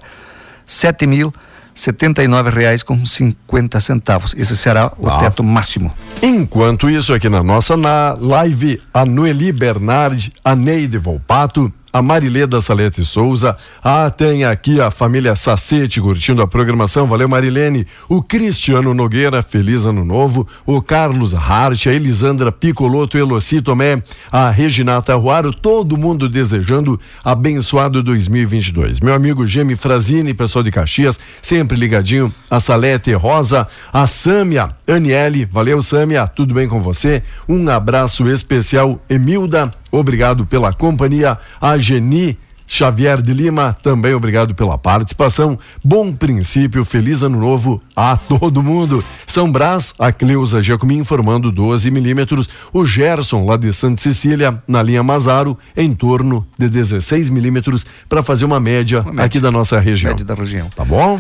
[0.66, 1.34] sete mil
[1.74, 4.34] setenta e nove reais com cinquenta centavos.
[4.38, 5.18] Esse será o Ah.
[5.20, 5.94] teto máximo.
[6.22, 12.62] Enquanto isso, aqui na nossa na live, a Noeli Bernardi, a Neide Volpato, a Marileda
[12.62, 18.94] Salete Souza, ah, tem aqui a família Sacete curtindo a programação, valeu Marilene, o Cristiano
[18.94, 24.02] Nogueira, feliz ano novo, o Carlos Hart, a Elisandra Picoloto, Eloci Tomé,
[24.32, 29.02] a Reginata Ruaro, todo mundo desejando abençoado 2022.
[29.02, 35.46] Meu amigo Gemi Frazini, pessoal de Caxias, sempre ligadinho, a Salete Rosa, a Sâmia, Aniele,
[35.46, 37.22] valeu Sâmia, tudo bem com você?
[37.50, 42.38] Um abraço especial, Emilda, obrigado pela companhia, a Geni
[42.74, 45.60] Xavier de Lima, também obrigado pela participação.
[45.84, 49.04] Bom princípio, feliz ano novo a todo mundo.
[49.28, 52.48] São Brás, a Cleusa Jacomim informando 12 milímetros.
[52.72, 58.24] O Gerson, lá de Santa Cecília, na linha Mazaro, em torno de 16 milímetros, para
[58.24, 59.26] fazer uma média, média.
[59.26, 60.12] aqui da nossa região.
[60.12, 60.70] Média da região.
[60.74, 61.20] Tá bom?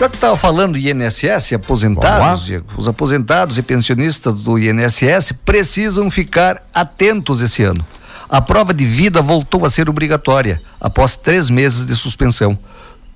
[0.00, 2.44] Já que estava falando do INSS, aposentados.
[2.44, 7.86] Diego, os aposentados e pensionistas do INSS precisam ficar atentos esse ano.
[8.28, 12.58] A prova de vida voltou a ser obrigatória após três meses de suspensão.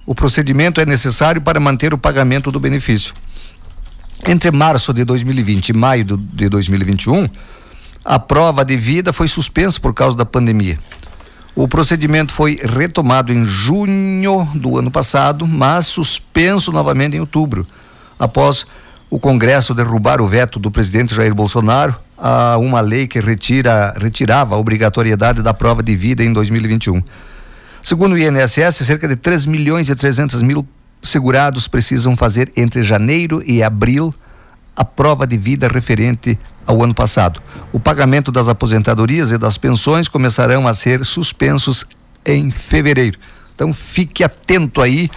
[0.07, 3.15] O procedimento é necessário para manter o pagamento do benefício.
[4.27, 7.29] Entre março de 2020 e maio de 2021,
[8.03, 10.79] a prova de vida foi suspensa por causa da pandemia.
[11.55, 17.67] O procedimento foi retomado em junho do ano passado, mas suspenso novamente em outubro,
[18.19, 18.65] após
[19.13, 24.55] o Congresso derrubar o veto do presidente Jair Bolsonaro a uma lei que retira, retirava
[24.55, 27.03] a obrigatoriedade da prova de vida em 2021.
[27.83, 30.67] Segundo o INSS, cerca de 3 milhões e 300 mil
[31.03, 34.15] segurados precisam fazer entre janeiro e abril
[34.75, 37.43] a prova de vida referente ao ano passado.
[37.71, 41.85] O pagamento das aposentadorias e das pensões começarão a ser suspensos
[42.25, 43.19] em fevereiro.
[43.55, 45.11] Então fique atento aí.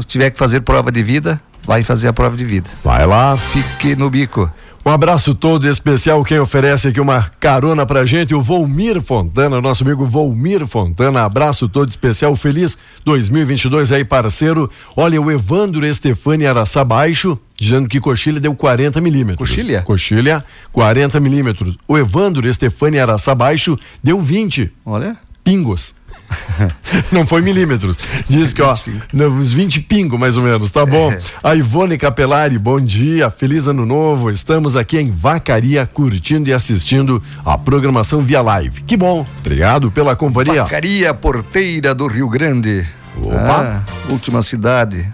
[0.00, 2.70] Se tiver que fazer prova de vida, vai fazer a prova de vida.
[2.84, 3.36] Vai lá.
[3.36, 4.50] Fique no bico.
[4.84, 6.22] Um abraço todo especial.
[6.22, 11.24] Quem oferece aqui uma carona pra gente, o Volmir Fontana, nosso amigo Volmir Fontana.
[11.24, 12.36] Abraço todo especial.
[12.36, 14.70] Feliz 2022 aí, parceiro.
[14.96, 19.48] Olha, o Evandro Estefani Araçá Baixo, dizendo que coxilha deu 40 milímetros.
[19.48, 19.82] Coxilha?
[19.82, 21.76] Coxilha, 40 milímetros.
[21.88, 25.16] O Evandro Estefani Araçá Baixo deu 20 Olha.
[25.42, 25.96] pingos.
[27.12, 27.98] Não foi milímetros.
[28.28, 28.74] Diz que, ó,
[29.14, 31.12] uns 20 pingos mais ou menos, tá bom?
[31.12, 31.18] É.
[31.42, 34.30] A Ivone Capelari, bom dia, feliz ano novo.
[34.30, 38.82] Estamos aqui em Vacaria curtindo e assistindo a programação via live.
[38.82, 40.62] Que bom, obrigado pela companhia.
[40.64, 42.86] Vacaria Porteira do Rio Grande.
[43.16, 43.36] Opa.
[43.38, 45.08] Ah, última cidade.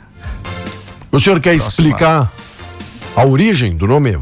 [1.10, 1.68] O senhor quer Próxima.
[1.68, 2.32] explicar
[3.14, 4.18] a origem do nome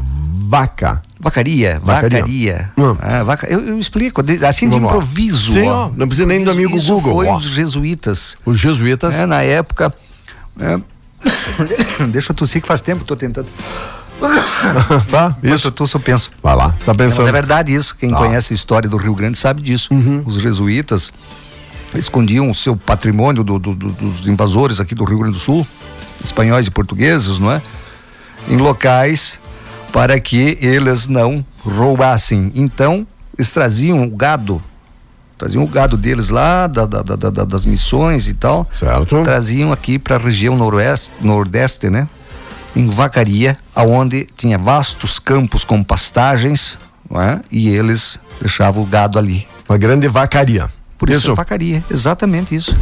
[0.49, 1.01] vaca?
[1.21, 2.19] Vacaria, Vacaria.
[2.19, 2.71] vacaria.
[2.77, 2.97] Hum.
[3.01, 5.53] Ah, vaca- eu, eu explico, assim de Vamos improviso.
[5.53, 5.89] Sim, ó.
[5.95, 7.33] não precisa nem do amigo Isso Google, Foi ó.
[7.35, 8.35] os jesuítas.
[8.45, 9.15] Os jesuítas.
[9.15, 9.93] né, na época.
[10.59, 10.79] é,
[12.09, 13.47] Deixa eu tossir que faz tempo que tô tentando.
[15.09, 15.35] tá?
[15.43, 15.55] Isso.
[15.55, 15.67] Isso.
[15.67, 16.31] Eu eu penso.
[16.41, 16.69] Vai lá.
[16.85, 17.27] Tá Mas pensando.
[17.27, 17.95] é verdade isso.
[17.95, 18.17] Quem Tá.
[18.17, 19.93] conhece a história do Rio Grande sabe disso.
[19.93, 20.23] Uhum.
[20.25, 21.11] Os jesuítas
[21.95, 25.65] escondiam o seu patrimônio do- do- do- dos invasores aqui do Rio Grande do Sul,
[26.23, 27.61] espanhóis e portugueses, não é?
[28.49, 29.39] Em locais
[29.91, 32.51] para que eles não roubassem.
[32.55, 33.05] Então,
[33.37, 34.61] eles traziam o gado,
[35.37, 39.23] traziam o gado deles lá, da- da- da- da- das missões e tal, Certo.
[39.23, 42.07] traziam aqui para a região noroeste, nordeste, né?
[42.75, 46.77] Em Vacaria, aonde tinha vastos campos com pastagens,
[47.13, 47.39] é?
[47.51, 49.45] e eles deixavam o gado ali.
[49.67, 50.69] Uma grande vacaria.
[50.97, 51.31] Por isso, Isso.
[51.31, 52.77] é vacaria, exatamente isso.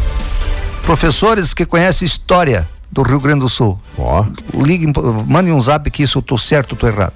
[0.83, 4.91] Professores que conhecem história do Rio Grande do Sul, Ó, liguem,
[5.28, 7.13] mandem um zap que isso eu tô certo ou tô errado.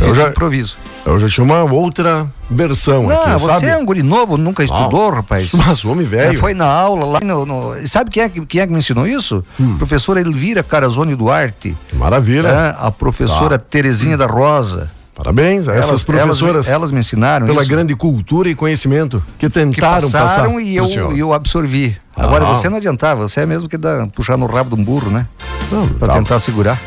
[0.00, 0.76] Eu Fiz já- improviso.
[1.04, 3.66] eu já tinha uma outra versão Não, aqui, você sabe?
[3.66, 5.52] é um guri novo, nunca estudou, rapaz.
[5.54, 6.38] Mas homem É, velho.
[6.38, 9.06] foi na aula lá no, no- Sabe quem é, que- quem é que me ensinou
[9.08, 9.44] isso?
[9.58, 9.76] Hum.
[9.76, 11.76] Professora Elvira Carazone Duarte.
[11.92, 12.46] Maravilha.
[12.48, 13.64] É, a professora Tá.
[13.68, 14.88] Terezinha da Rosa.
[15.18, 19.48] Parabéns a essas professoras Elas, elas me ensinaram pela isso, grande cultura e conhecimento que
[19.48, 21.96] que tentaram passaram passar e eu, e eu absorvi.
[22.16, 22.48] Agora Ah.
[22.54, 25.26] você não adiantava, você é mesmo que dá, puxar no rabo de um burro, né?
[25.72, 26.80] Não, Pra tava- tentar segurar.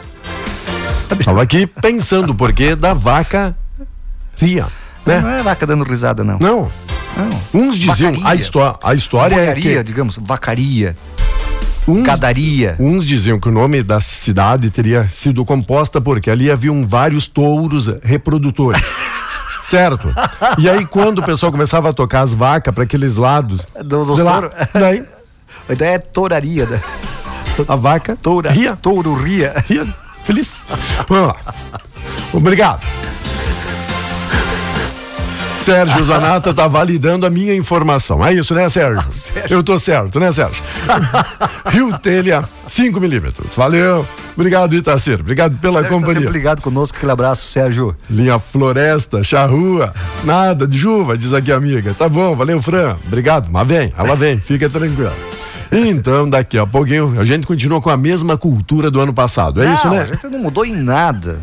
[1.12, 3.54] Estava aqui pensando o porquê da vaca
[4.38, 4.68] ria,
[5.06, 5.40] Não né?
[5.42, 6.38] é vaca dando risada, não.
[6.40, 6.72] Não,
[7.54, 7.62] Não.
[7.62, 8.36] uns diziam, a, Vacaria.
[8.40, 10.96] histó a história é que digamos, vacaria,
[11.88, 12.76] uns, cadaria.
[12.80, 17.88] uns diziam que o nome da cidade teria sido composta porque ali haviam vários touros
[18.04, 18.82] reprodutores.
[19.64, 20.14] Certo?
[20.58, 24.16] E aí, quando o pessoal começava a tocar as vacas para aqueles lados, Do, do
[24.16, 25.06] sei lá, daí
[25.70, 26.82] A ideia é touraria, né?
[27.68, 28.52] a vaca Toura.
[28.52, 28.76] ria.
[28.76, 29.54] Touro ria.
[29.68, 29.88] Ria.
[30.24, 30.50] Feliz.
[31.08, 31.36] Vamos lá.
[32.34, 32.82] Obrigado.
[35.62, 38.26] Sérgio Zanata está validando a minha informação.
[38.26, 39.04] É isso, né, Sérgio?
[39.50, 40.64] Eu tô certo, né, Sérgio?
[41.70, 43.56] Rio Telha, 5 milímetros.
[43.56, 44.06] Valeu.
[44.34, 45.20] Obrigado, Itacir.
[45.20, 46.22] Obrigado pela Sérgio tá companhia.
[46.22, 47.96] sempre ligado conosco, aquele abraço, Sérgio.
[48.10, 49.94] Linha Floresta, Charrua,
[50.24, 51.94] nada de chuva, diz aqui a amiga.
[51.94, 52.96] Tá bom, valeu, Fran.
[53.06, 55.14] Obrigado, mas vem, ela vem, fica tranquila.
[55.72, 59.62] Então, daqui a pouquinho, a gente continua com a mesma cultura do ano passado.
[59.62, 60.02] É isso, Não, né?
[60.02, 61.40] A gente não mudou em nada.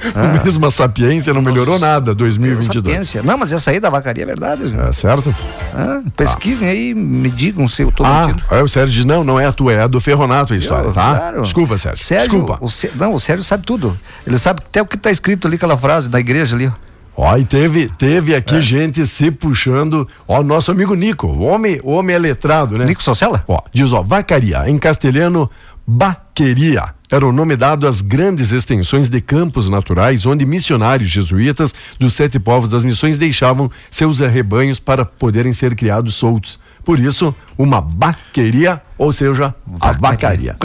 [0.14, 2.86] A mesma sapiência não melhorou nada 2022.
[2.86, 3.22] Sapiência.
[3.22, 4.68] Não, mas essa aí da vacaria é verdade.
[4.68, 4.80] gente.
[4.80, 5.34] É certo?
[5.74, 8.42] Ah, pesquisem aí, me digam se eu tô Ah, mentindo.
[8.50, 10.88] aí o Sérgio diz: não, não é a tua, é a do Ferronato a história,
[10.88, 11.14] Eu, tá?
[11.16, 11.42] claro.
[11.42, 12.04] Desculpa, Sérgio.
[12.04, 12.58] Sérgio Desculpa.
[12.60, 13.98] O Sé- não, o Sérgio sabe tudo.
[14.26, 16.66] Ele sabe até o que tá escrito ali, aquela frase da igreja ali.
[16.68, 16.72] ó.
[17.18, 18.36] Ó, e teve, teve É.
[18.36, 20.06] aqui gente se puxando.
[20.28, 22.84] Ó, nosso amigo Nico, o homem, homem é letrado, né?
[22.84, 23.42] Nico Socella?
[23.48, 25.50] Ó, diz, ó, vacaria, em castelhano,
[25.86, 26.84] baqueria.
[27.10, 32.38] Era o nome dado às grandes extensões de campos naturais onde missionários jesuítas dos sete
[32.40, 36.58] povos das missões deixavam seus rebanhos para poderem ser criados soltos.
[36.84, 40.56] Por isso, uma baqueria, ou seja, a vacaria.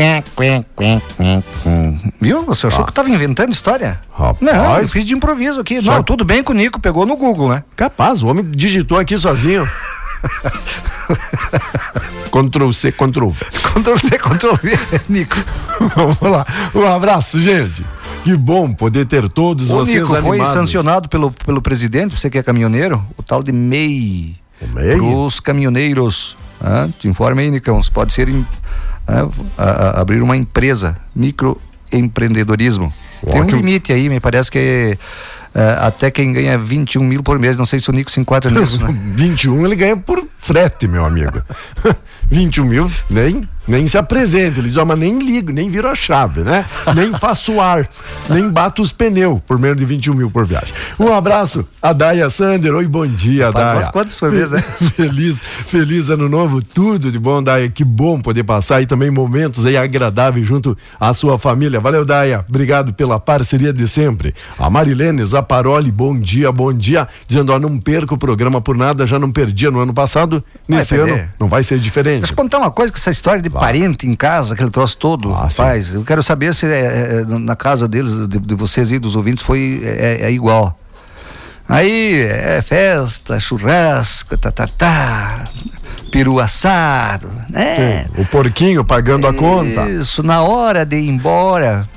[2.19, 2.43] Viu?
[2.45, 3.99] Você achou que eu tava inventando história?
[4.12, 4.38] Rapaz.
[4.41, 5.82] Não, eu fiz de improviso aqui.
[5.82, 7.63] Só- Não, tudo bem que o Nico pegou no Google, né?
[7.75, 9.67] Capaz, o homem digitou aqui sozinho.
[12.31, 13.45] Ctrl C, Ctrl V.
[13.51, 14.77] Ctrl C, Ctrl V,
[15.10, 15.36] Nico.
[15.95, 16.45] Vamos lá.
[16.73, 17.86] Um abraço, gente.
[18.23, 20.53] Que bom poder ter todos O vocês Nico foi animados.
[20.53, 24.36] sancionado pelo, pelo presidente, você que é caminhoneiro, o tal de MEI.
[24.62, 24.99] O MEI?
[24.99, 26.38] Os caminhoneiros.
[26.62, 27.81] Ah, te informa aí, Nicão.
[27.81, 28.45] Você pode ser em-
[29.07, 32.93] ah, a- abrir uma empresa, microempreendedorismo.
[33.25, 35.40] Tem um limite aí, me parece que ah,
[35.79, 38.81] até quem ganha 21 mil por mês, não sei se o Nico se enquadra nisso,
[38.81, 38.95] né?
[39.15, 41.41] 21 ele ganha por frete, meu amigo.
[42.29, 44.60] 21 mil, nem, nem se apresenta.
[44.60, 46.65] Ele diz, ó, mas nem ligo, nem viro a chave, né?
[46.93, 47.88] Nem faço ar,
[48.29, 50.73] nem bato os pneus por menos de 21 mil por viagem.
[50.99, 52.75] Um abraço, a Daia Sander.
[52.75, 53.77] Oi, bom dia, Faz Daia.
[53.77, 54.62] umas quantas por mês, né?
[54.95, 57.69] Feliz, feliz ano novo, tudo de bom, Daia.
[57.69, 61.79] Que bom poder passar aí também momentos aí agradáveis junto à sua família.
[61.79, 62.45] Valeu, Daia.
[62.47, 64.36] Obrigado pela parceria de sempre.
[64.60, 67.07] A Marilene Zaparoli, bom dia, bom dia.
[67.25, 70.43] Dizendo, ó, não perca o programa por nada, já não perdia no ano passado.
[70.67, 72.19] Nesse ano não vai ser diferente.
[72.19, 75.32] Deixa eu contar uma coisa, que essa história de parente em casa, aquele troço todo,
[75.32, 78.97] Ah, rapaz, eu quero saber se é, é, na casa deles, de, de vocês e
[78.97, 80.76] dos ouvintes, foi é, é igual.
[81.69, 85.44] Aí é festa, churrasco, tá, tá, tá,
[86.12, 88.08] peru assado, né?
[88.08, 89.88] Sim, o porquinho pagando a conta.
[89.88, 91.88] Isso, na hora de ir embora,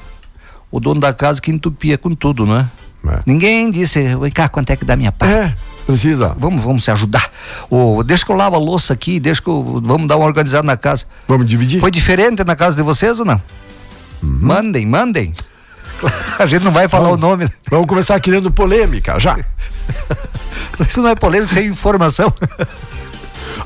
[0.71, 2.69] o dono da casa que entupia com tudo, né?
[3.09, 3.21] É.
[3.25, 5.35] Ninguém disse, vem cá, quanto é que dá minha parte?
[5.35, 5.55] É,
[5.85, 6.35] precisa.
[6.39, 7.31] Vamos, vamos se ajudar.
[7.71, 9.81] Ô, deixa que eu lavo a louça aqui, deixa que eu.
[9.83, 11.05] Vamos dar uma organizada na casa.
[11.29, 11.81] Vamos dividir?
[11.81, 13.41] Foi diferente na casa de vocês ou não?
[14.23, 14.39] Uhum.
[14.41, 15.33] Mandem, mandem.
[16.39, 17.25] A gente não vai falar Vamos.
[17.25, 17.49] o nome.
[17.71, 19.37] Vamos começar criando polêmica já.
[20.89, 22.33] Isso não é polêmico, isso é informação.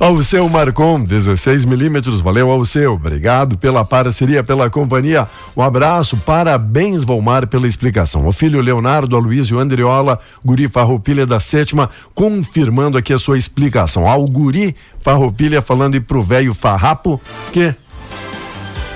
[0.01, 5.26] Ao seu Marcon, 16 milímetros, valeu ao seu, obrigado pela parceria, pela companhia,
[5.57, 8.24] um abraço, parabéns Valmar pela explicação.
[8.24, 14.07] O filho Leonardo Aloysio Andriola, Guri Farroupilha da sétima, confirmando aqui a sua explicação.
[14.07, 17.20] Ao Guri Farroupilha falando e pro velho Farrapo,
[17.53, 17.74] que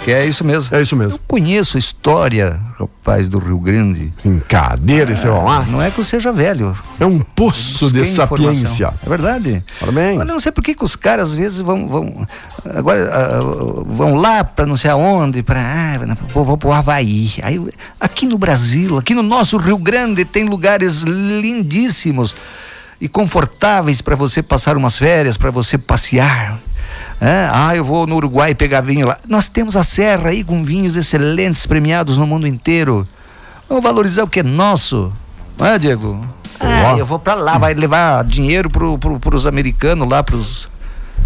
[0.05, 0.75] Que é isso mesmo.
[0.77, 1.21] é isso Eu mesmo.
[1.29, 4.13] conheço a história, rapaz, do Rio Grande.
[4.23, 5.69] Brincadeira esse Valmar.
[5.71, 6.77] Não é que eu seja velho.
[6.99, 8.93] É um poço de sapiência.
[9.05, 9.65] É verdade.
[9.79, 10.19] Parabéns.
[10.19, 12.27] Olha, não sei por que, que os caras às vezes vão vão
[12.75, 13.41] agora ah,
[13.87, 17.31] vão lá para não sei aonde, para ah, vou, vou pro Havaí.
[17.43, 17.61] Aí
[18.01, 22.35] aqui no Brasil, aqui no nosso Rio Grande tem lugares lindíssimos
[23.01, 26.59] e confortáveis para você passar umas férias, para você passear.
[27.25, 29.17] É, ah, eu vou no Uruguai pegar vinho lá.
[29.29, 33.07] Nós temos a serra aí com vinhos excelentes premiados no mundo inteiro.
[33.69, 35.13] Vamos valorizar o que é nosso.
[35.57, 36.21] Não é, Diego?
[36.59, 40.69] Ah, eu vou pra lá, vai levar dinheiro pro, pro, pros americanos lá, pros.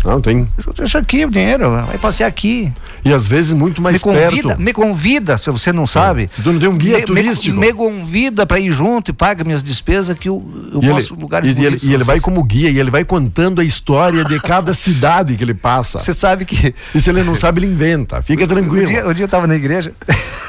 [0.05, 0.49] Não, tem.
[0.77, 2.73] Deixa aqui o dinheiro, vai passear aqui.
[3.05, 4.61] E às vezes muito mais me convida, perto.
[4.61, 6.29] me convida, se você não sabe.
[6.33, 7.57] Se tu não tem um guia me, turístico.
[7.59, 10.43] Me, me convida pra ir junto e paga minhas despesas que eu,
[10.73, 13.05] eu E ele, posso lugares e, ele, e ele vai como guia e ele vai
[13.05, 15.99] contando a história de cada cidade que ele passa.
[15.99, 16.75] Você sabe que.
[16.95, 18.21] E se ele não sabe, ele inventa.
[18.23, 18.87] Fica O tranquilo.
[18.87, 19.93] dia, o dia eu tava na igreja.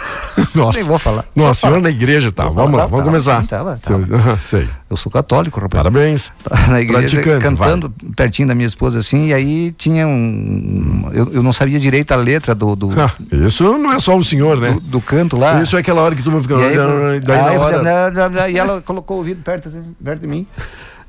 [0.57, 0.77] Nossa.
[0.79, 1.25] Nem vou falar.
[1.35, 1.81] Nossa, Vou senhor falar.
[1.83, 2.43] na igreja, tá.
[2.45, 3.41] Vou Vamos falar, lá, vamos tava, começar.
[3.41, 4.67] sim, tava, Seu- Sei.
[4.89, 5.77] Eu sou católico, rapaz.
[5.83, 6.33] Parabéns.
[6.69, 11.09] na igreja cantando pertinho da minha esposa assim, e aí tinha um.
[11.13, 14.23] Eu, eu não sabia direito a letra do, do, Ah, isso não é só o
[14.23, 14.71] senhor, né?
[14.73, 15.61] do, do canto lá.
[15.61, 16.55] Isso é aquela hora que tu fica.
[16.55, 18.49] E, aí, daí na aí hora.
[18.49, 19.71] e ela colocou o ouvido perto,
[20.03, 20.47] perto de mim.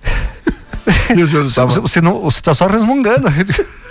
[1.14, 1.68] E o senhor estava.
[1.68, 3.28] Você, você não, você tá só resmungando.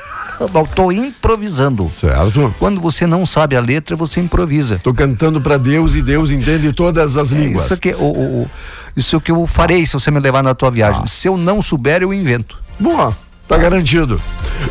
[0.54, 1.90] Não, tô improvisando.
[1.90, 2.54] Certo.
[2.60, 4.80] Quando você não sabe a letra, você improvisa.
[4.84, 7.66] Tô cantando pra Deus e Deus entende todas as línguas.
[7.66, 8.52] Isso que, o, o- o-
[8.96, 11.02] isso que eu farei se você me levar na tua viagem.
[11.04, 11.06] Ah.
[11.08, 12.58] Se eu não souber, eu invento.
[12.80, 13.16] Boa,
[13.48, 14.20] tá garantido.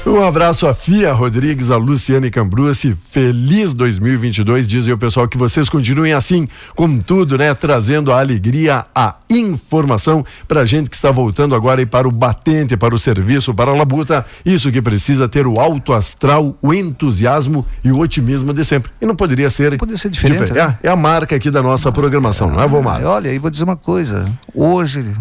[0.05, 2.97] Um abraço a Fia Rodrigues, a Luciane Cambrucci.
[3.11, 4.67] Feliz 2022.
[4.67, 7.55] Dizem o pessoal que vocês continuem assim, com tudo, né?
[7.55, 12.77] Trazendo a alegria, a informação pra gente que está voltando agora e para o batente,
[12.77, 14.25] para o serviço, para a labuta.
[14.45, 18.91] Isso que precisa ter o alto astral, o entusiasmo e o otimismo de sempre.
[19.01, 19.79] E não poderia ser.
[19.79, 20.67] Poderia ser diferente, diferente.
[20.67, 20.79] né?
[20.83, 23.03] É, é a marca aqui da nossa programação, não é, Vomar?
[23.03, 24.27] Ah, olha, e vou dizer uma coisa.
[24.55, 25.13] Hoje,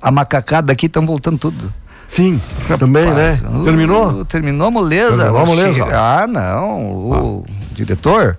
[0.00, 1.72] a macacada aqui estão voltando tudo.
[2.08, 2.40] Sim,
[2.78, 3.38] também, né?
[3.42, 4.24] Rapaz, Terminou?
[4.24, 5.16] terminou a moleza.
[5.24, 5.84] Terminou a moleza?
[5.92, 6.80] Ah, não.
[6.80, 8.38] O diretor,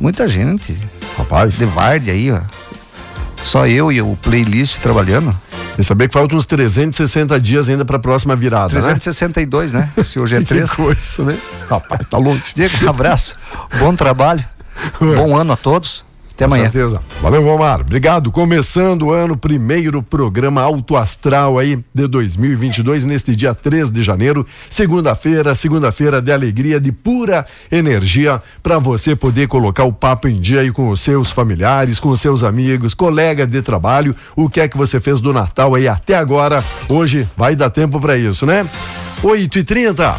[0.00, 0.76] muita gente.
[1.16, 2.40] Rapaz, De Varde aí, ó.
[3.44, 5.34] Só eu e o playlist trabalhando.
[5.76, 9.88] que saber que faltam uns 360 dias ainda para a próxima virada, 362, né?
[10.04, 10.44] Se hoje é né?
[10.44, 10.70] três.
[10.70, 11.38] Que coisa, né?
[11.68, 12.42] Rapaz, tá longe.
[12.54, 13.36] Diego, um abraço.
[13.78, 14.44] Bom trabalho.
[15.16, 16.04] Bom ano a todos.
[16.38, 16.70] Até Com amanhã.
[16.70, 17.02] certeza.
[17.20, 17.80] Valeu, Valmar.
[17.80, 18.30] Obrigado.
[18.30, 24.46] Começando o ano, primeiro programa Alto Astral aí de 2022, neste dia 3 de janeiro,
[24.70, 30.60] segunda-feira, segunda-feira de alegria, de pura energia, para você poder colocar o papo em dia
[30.60, 34.14] aí com os seus familiares, com os seus amigos, colegas de trabalho.
[34.36, 36.62] O que é que você fez do Natal aí até agora?
[36.88, 38.64] Hoje vai dar tempo para isso, né?
[39.24, 40.16] 8 e 30